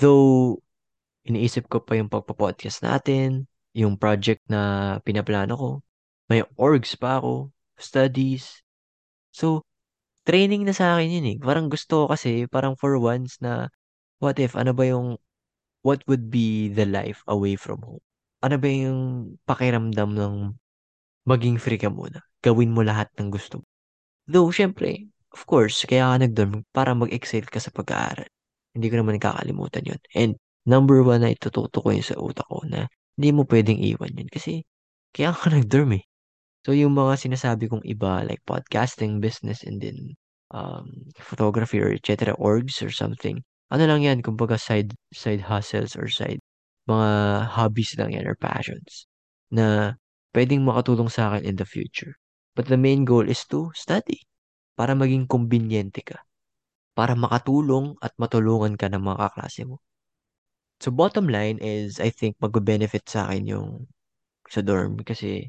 [0.01, 0.57] though
[1.27, 5.71] iniisip ko pa yung pagpa-podcast natin, yung project na pinaplano ko,
[6.31, 8.62] may orgs pa ako, studies.
[9.35, 9.67] So,
[10.23, 11.39] training na sa akin yun eh.
[11.43, 13.69] Parang gusto ko kasi, parang for once na,
[14.23, 15.19] what if, ano ba yung,
[15.83, 18.03] what would be the life away from home?
[18.41, 20.35] Ano ba yung pakiramdam ng
[21.27, 22.23] maging free ka muna?
[22.41, 23.67] Gawin mo lahat ng gusto mo.
[24.31, 28.25] Though, syempre, of course, kaya ka nag-dorm para mag-excel ka sa pag-aaral.
[28.72, 30.01] Hindi ko naman kakalimutan yun.
[30.16, 30.33] And
[30.64, 32.88] number one na itututo ko yun sa utak ko na
[33.20, 34.64] hindi mo pwedeng iwan yun kasi
[35.12, 36.05] kaya ka nag-dorm eh.
[36.64, 40.16] So, yung mga sinasabi kong iba like podcasting, business, and then
[40.57, 40.88] um,
[41.20, 42.33] photography or etc.
[42.40, 46.40] orgs or something, ano lang yan, kumbaga side, side hustles or side,
[46.88, 47.11] mga
[47.53, 49.05] hobbies lang yan or passions
[49.53, 49.94] na
[50.33, 52.16] pwedeng makatulong sa akin in the future.
[52.57, 54.27] But the main goal is to study
[54.79, 56.19] para maging kumbinyente ka.
[56.97, 59.81] Para makatulong at matulungan ka ng mga kaklase mo.
[60.81, 63.69] So bottom line is, I think mag-benefit sa akin yung
[64.49, 65.49] sa dorm kasi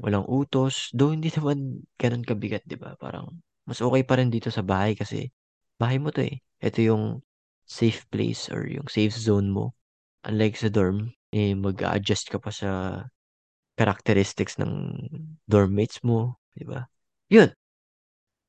[0.00, 0.90] walang utos.
[0.96, 2.96] Though hindi naman ganun kabigat, di ba?
[2.96, 3.30] Parang
[3.68, 5.28] mas okay pa rin dito sa bahay kasi
[5.76, 6.40] bahay mo to eh.
[6.64, 7.04] Ito yung
[7.68, 9.76] safe place or yung safe zone mo.
[10.26, 12.70] Unlike sa dorm, eh, mag-adjust ka pa sa
[13.76, 14.72] characteristics ng
[15.44, 16.88] dorm mates mo, di ba?
[17.28, 17.52] Yun.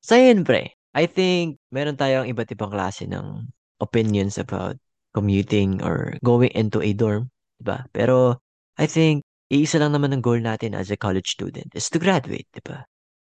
[0.07, 0.71] So, yun, pre.
[0.95, 3.51] I think meron tayong iba't ibang klase ng
[3.83, 4.79] opinions about
[5.11, 7.27] commuting or going into a dorm,
[7.59, 7.83] di ba?
[7.91, 8.39] Pero,
[8.79, 12.47] I think, iisa lang naman ang goal natin as a college student is to graduate,
[12.55, 12.87] di ba?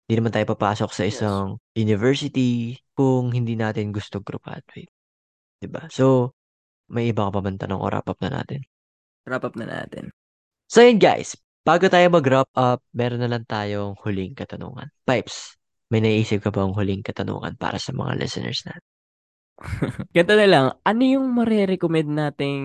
[0.04, 1.22] Hindi naman tayo papasok sa Yes.
[1.22, 4.90] isang university kung hindi natin gusto graduate.
[5.62, 5.86] Di ba?
[5.94, 6.34] So,
[6.90, 8.66] may iba ka pa bang tanong o wrap up na natin?
[9.24, 10.12] Wrap up na natin.
[10.68, 14.92] So yun guys, bago tayo mag-wrap up, meron na lang tayong huling katanungan.
[15.08, 15.56] Pipes,
[15.92, 18.86] may naisip ka bang huling katanungan para sa mga listeners natin?
[20.14, 22.62] Ganito na lang, ano yung marirecommend nating,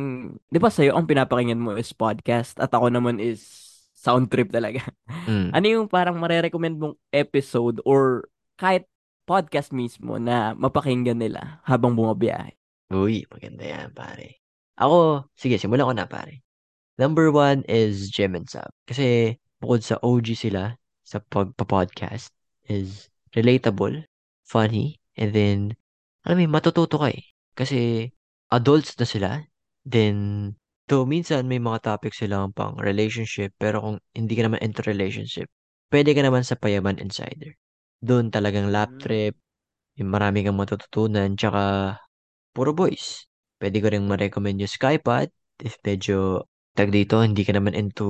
[0.49, 3.45] di ba sa'yo ang pinapakinggan mo is podcast at ako naman is
[3.93, 4.88] sound trip talaga.
[5.27, 5.51] Mm.
[5.55, 8.25] Ano yung parang marirecommend mong episode or
[8.58, 8.88] kahit
[9.29, 12.58] podcast mismo na mapakinggan nila habang bumabiyahe?
[12.89, 14.41] Uy, maganda yan, pare.
[14.79, 16.41] Ako, sige, simulan ko na, pare.
[16.97, 18.73] Number one is Jim and Sab.
[18.89, 20.73] Kasi bukod sa OG sila
[21.05, 22.34] sa pagpa-podcast
[22.65, 24.06] is relatable,
[24.46, 25.58] funny, and then,
[26.26, 27.24] alam mo, matututo ka eh.
[27.58, 28.10] Kasi
[28.54, 29.30] adults na sila,
[29.86, 30.52] then,
[30.89, 35.46] to minsan may mga topics silang pang relationship, pero kung hindi ka naman into relationship,
[35.94, 37.54] pwede ka naman sa Payaman Insider.
[38.02, 39.02] Doon talagang lap Mm.
[39.04, 39.36] trip,
[40.00, 41.96] yung marami kang matututunan, tsaka
[42.56, 43.28] puro boys.
[43.60, 45.30] Pwede ko rin ma-recommend yung Skypod
[45.62, 48.08] if medyo tag dito, hindi ka naman into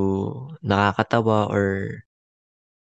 [0.62, 1.98] nakakatawa or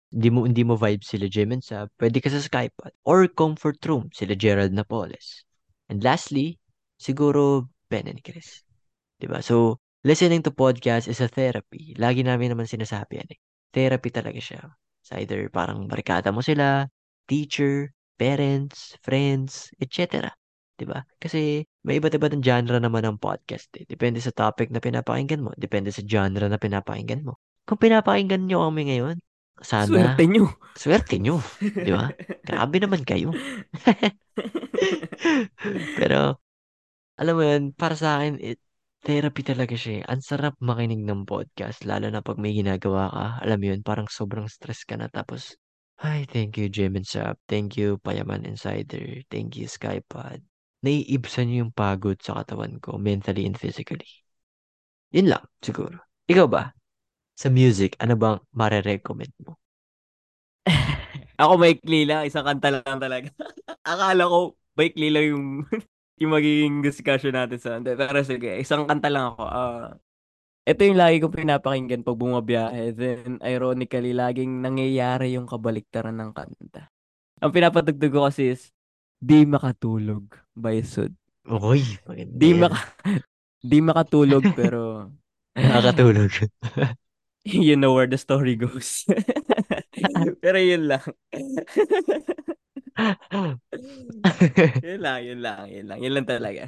[0.08, 2.92] hindi mo, hindi mo vibe sila Jim and Sab, pwede ka sa Skypod.
[3.04, 5.44] Or Comfort Room, sila Gerald Napoles.
[5.88, 6.56] And lastly,
[6.96, 8.64] siguro Ben and Chris.
[9.20, 9.44] Diba?
[9.44, 11.92] So, listening to podcast is a therapy.
[12.00, 13.40] Lagi namin naman sinasabi yan eh.
[13.72, 14.60] Therapy talaga siya.
[15.04, 16.88] It's either parang barkada mo sila,
[17.28, 20.32] teacher, parents, friends, etc.
[20.78, 21.04] Diba?
[21.20, 23.84] Kasi may iba't iba't ng genre naman ng podcast eh.
[23.84, 25.50] Depende sa topic na pinapakinggan mo.
[25.58, 27.36] Depende sa genre na pinapakinggan mo.
[27.68, 29.18] Kung pinapakinggan nyo kami ngayon,
[29.62, 30.46] sana, Swerte nyo.
[30.78, 31.36] swerte nyo.
[31.58, 32.10] Di ba?
[32.46, 33.34] Grabe naman kayo.
[35.98, 36.38] Pero,
[37.18, 38.62] alam mo yun, para sa akin, it,
[39.02, 40.00] therapy talaga siya.
[40.00, 40.02] eh.
[40.06, 43.26] Ang sarap makinig ng podcast, lalo na pag may ginagawa ka.
[43.46, 45.10] Alam mo yun, parang sobrang stress ka na.
[45.10, 45.58] Tapos,
[45.98, 47.42] ay, thank you, Jim and Sap.
[47.50, 49.18] Thank you, Payaman Insider.
[49.26, 50.38] Thank you, Skypod.
[50.86, 54.06] Naiibsan yung pagod sa katawan ko, mentally and physically.
[55.10, 55.98] Yun lang, siguro.
[56.30, 56.70] Ikaw ba?
[57.38, 59.54] Sa music, ano bang marerecommend mo?
[61.38, 63.30] Ako maikli lang, isang kanta lang talaga.
[63.86, 65.46] Akala ko maikli lang yung
[66.20, 69.42] yung magiging discussion natin sa hindi, pero sige, isang kanta lang ako.
[69.46, 69.94] Ah,
[70.66, 72.90] ito yung lagi kong pinapakinggan pag bumabiyahe.
[72.90, 76.90] Then, ironically, laging nangyayari yung kabaliktaran ng kanta.
[77.38, 78.74] Ang pinapatugtog ko kasi is
[79.22, 80.26] Di Makatulog
[80.58, 81.14] by Sud.
[81.46, 81.86] Uy,
[82.34, 82.82] Di, maka,
[83.62, 85.06] di makatulog pero
[85.54, 86.30] Nakakatulog.
[87.54, 89.04] you know where the story goes.
[90.42, 91.02] pero yun lang.
[94.84, 95.98] yun lang, yun lang, yun lang.
[96.02, 96.64] Yun lang talaga.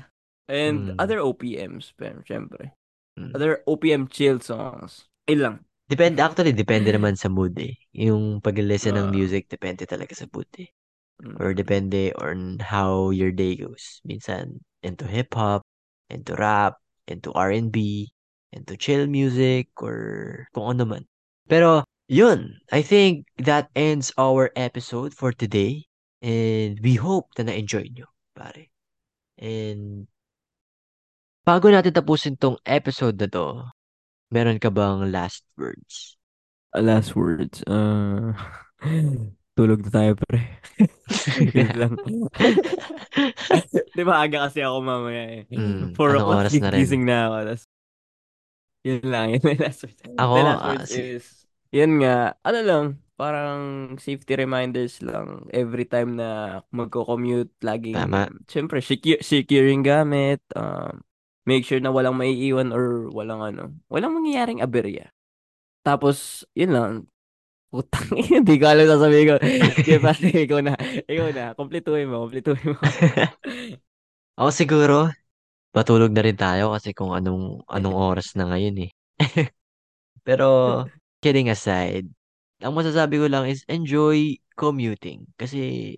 [0.51, 0.99] And Mm.
[0.99, 1.95] other OPMs,
[2.27, 2.75] syempre.
[3.19, 3.35] Mm.
[3.37, 5.07] Other OPM chill songs.
[5.31, 5.57] Yun lang.
[5.90, 7.75] Depende, actually, depende naman sa mood eh.
[7.95, 9.14] Yung pag-listen ng Ah.
[9.14, 10.71] music, depende talaga sa mood eh.
[11.38, 11.59] Or Mm.
[11.59, 13.99] depende on how your day goes.
[14.07, 15.62] Minsan, into hip-hop,
[16.11, 16.79] into rap,
[17.11, 18.11] into R&B,
[18.53, 21.05] into chill music, or kung ano man.
[21.47, 22.59] Pero, yun.
[22.71, 25.87] I think that ends our episode for today.
[26.21, 28.05] And we hope na na-enjoy nyo,
[28.37, 28.69] pare.
[29.41, 30.05] And,
[31.49, 33.65] bago natin tapusin tong episode na to,
[34.29, 36.21] meron ka bang last words?
[36.77, 37.65] Uh, last words.
[37.65, 38.37] Uh,
[39.57, 40.61] tulog na tayo, pre.
[41.81, 41.97] Lang.
[43.97, 45.43] Di ba aga kasi ako mamaya eh.
[45.51, 46.79] Mm, Four anong oras na rin?
[46.85, 47.37] gising na ako.
[47.49, 47.65] Tas,
[48.87, 49.27] yun lang.
[49.35, 50.01] Yun yung last words.
[50.19, 52.85] Ako, The last ah, words si- is, yun nga, ano lang,
[53.19, 53.61] parang
[54.01, 58.31] safety reminders lang every time na magko-commute, laging, Tama.
[58.51, 61.03] syempre, secure, secure yung gamit, um,
[61.47, 65.11] make sure na walang maiiwan or walang ano, walang mangyayaring aberya.
[65.87, 66.93] Tapos, yun lang,
[67.71, 69.37] Putang ina, hindi ko alam sasabihin ko.
[69.79, 70.75] Sige, pare, ikaw na.
[71.07, 71.45] Ikaw na.
[71.55, 72.81] Kompletuhin mo, kompletuhin mo.
[74.40, 74.97] Ako siguro,
[75.77, 78.91] matulog na rin tayo kasi kung anong anong oras na ngayon eh.
[80.27, 80.47] Pero
[81.23, 82.07] kidding aside,
[82.65, 85.95] ang masasabi ko lang is enjoy commuting kasi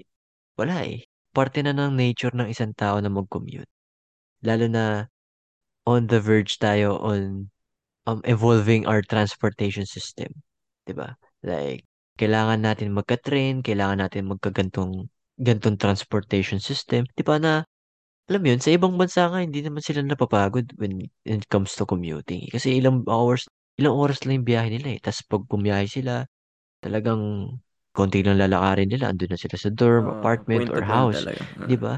[0.59, 1.05] wala eh.
[1.33, 3.69] Parte na ng nature ng isang tao na mag-commute.
[4.45, 5.09] Lalo na
[5.87, 7.51] on the verge tayo on
[8.07, 10.31] um, evolving our transportation system.
[10.87, 11.15] 'Di ba?
[11.43, 11.87] Like,
[12.19, 15.09] kailangan natin magka-train, kailangan natin magkagantong
[15.41, 17.07] gantong transportation system.
[17.17, 17.55] 'Di ba na
[18.31, 21.85] alam mo yun, sa ibang bansa nga hindi naman sila napapagod when it comes to
[21.87, 22.47] commuting.
[22.55, 23.47] Kasi ilang hours,
[23.81, 25.01] ilang oras lang yung biyahe nila eh.
[25.03, 26.25] Tapos pag bumiyahe sila,
[26.85, 27.23] talagang
[27.97, 29.11] konti lang lalakarin nila.
[29.13, 31.21] Andun na sila sa dorm, Ah, apartment, point to or point house.
[31.25, 31.43] talaga.
[31.65, 31.81] Di Ah.
[31.81, 31.95] ba?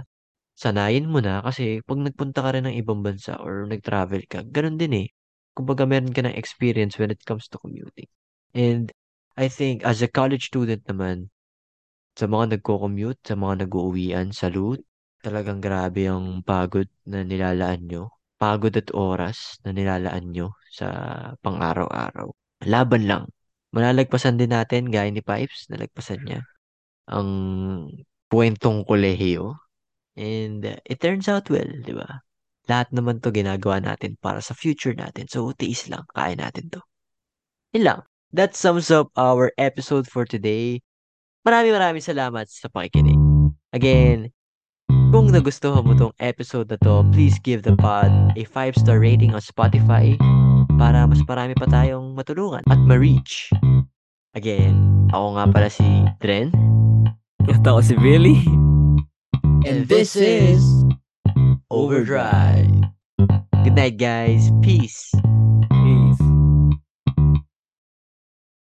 [0.58, 4.76] Sanayin mo na kasi pag nagpunta ka rin ng ibang bansa or nag-travel ka, ganun
[4.80, 5.08] din eh.
[5.56, 8.08] Kumbaga meron ka ng experience when it comes to commuting.
[8.54, 8.90] And
[9.36, 11.30] I think as a college student naman,
[12.18, 14.82] sa mga nagko-commute, sa mga nag-uuwian, salute.
[15.24, 18.12] Talagang grabe ang pagod na nilalaan nyo.
[18.36, 20.86] Pagod at oras na nilalaan nyo sa
[21.40, 22.28] pang-araw-araw.
[22.68, 23.24] Laban lang.
[23.72, 26.44] Malalagpasan din natin, gaya ni Pipes, nalagpasan niya
[27.08, 27.28] ang
[28.32, 29.56] kwentong kolehiyo.
[30.14, 32.22] And it turns out well, di ba?
[32.70, 35.28] Lahat naman to ginagawa natin para sa future natin.
[35.28, 36.06] So, tiis lang.
[36.16, 36.80] Kaya natin to.
[37.76, 38.00] Yun lang.
[38.34, 40.80] That sums up our episode for today.
[41.44, 43.20] Maraming maraming salamat sa pakikinig.
[43.74, 44.32] Again,
[45.14, 49.40] kung nagustuhan mo tong episode na to, please give the pod a 5-star rating on
[49.40, 50.18] Spotify
[50.74, 53.48] para mas marami pa tayong matulungan at ma-reach.
[54.34, 54.74] Again,
[55.14, 55.86] ako nga pala si
[56.18, 56.50] Dren.
[57.46, 58.42] At ako si Billy.
[59.64, 60.60] And this is
[61.70, 62.68] Overdrive.
[63.62, 64.50] Good night, guys.
[64.60, 65.14] Peace.
[65.70, 66.33] Peace.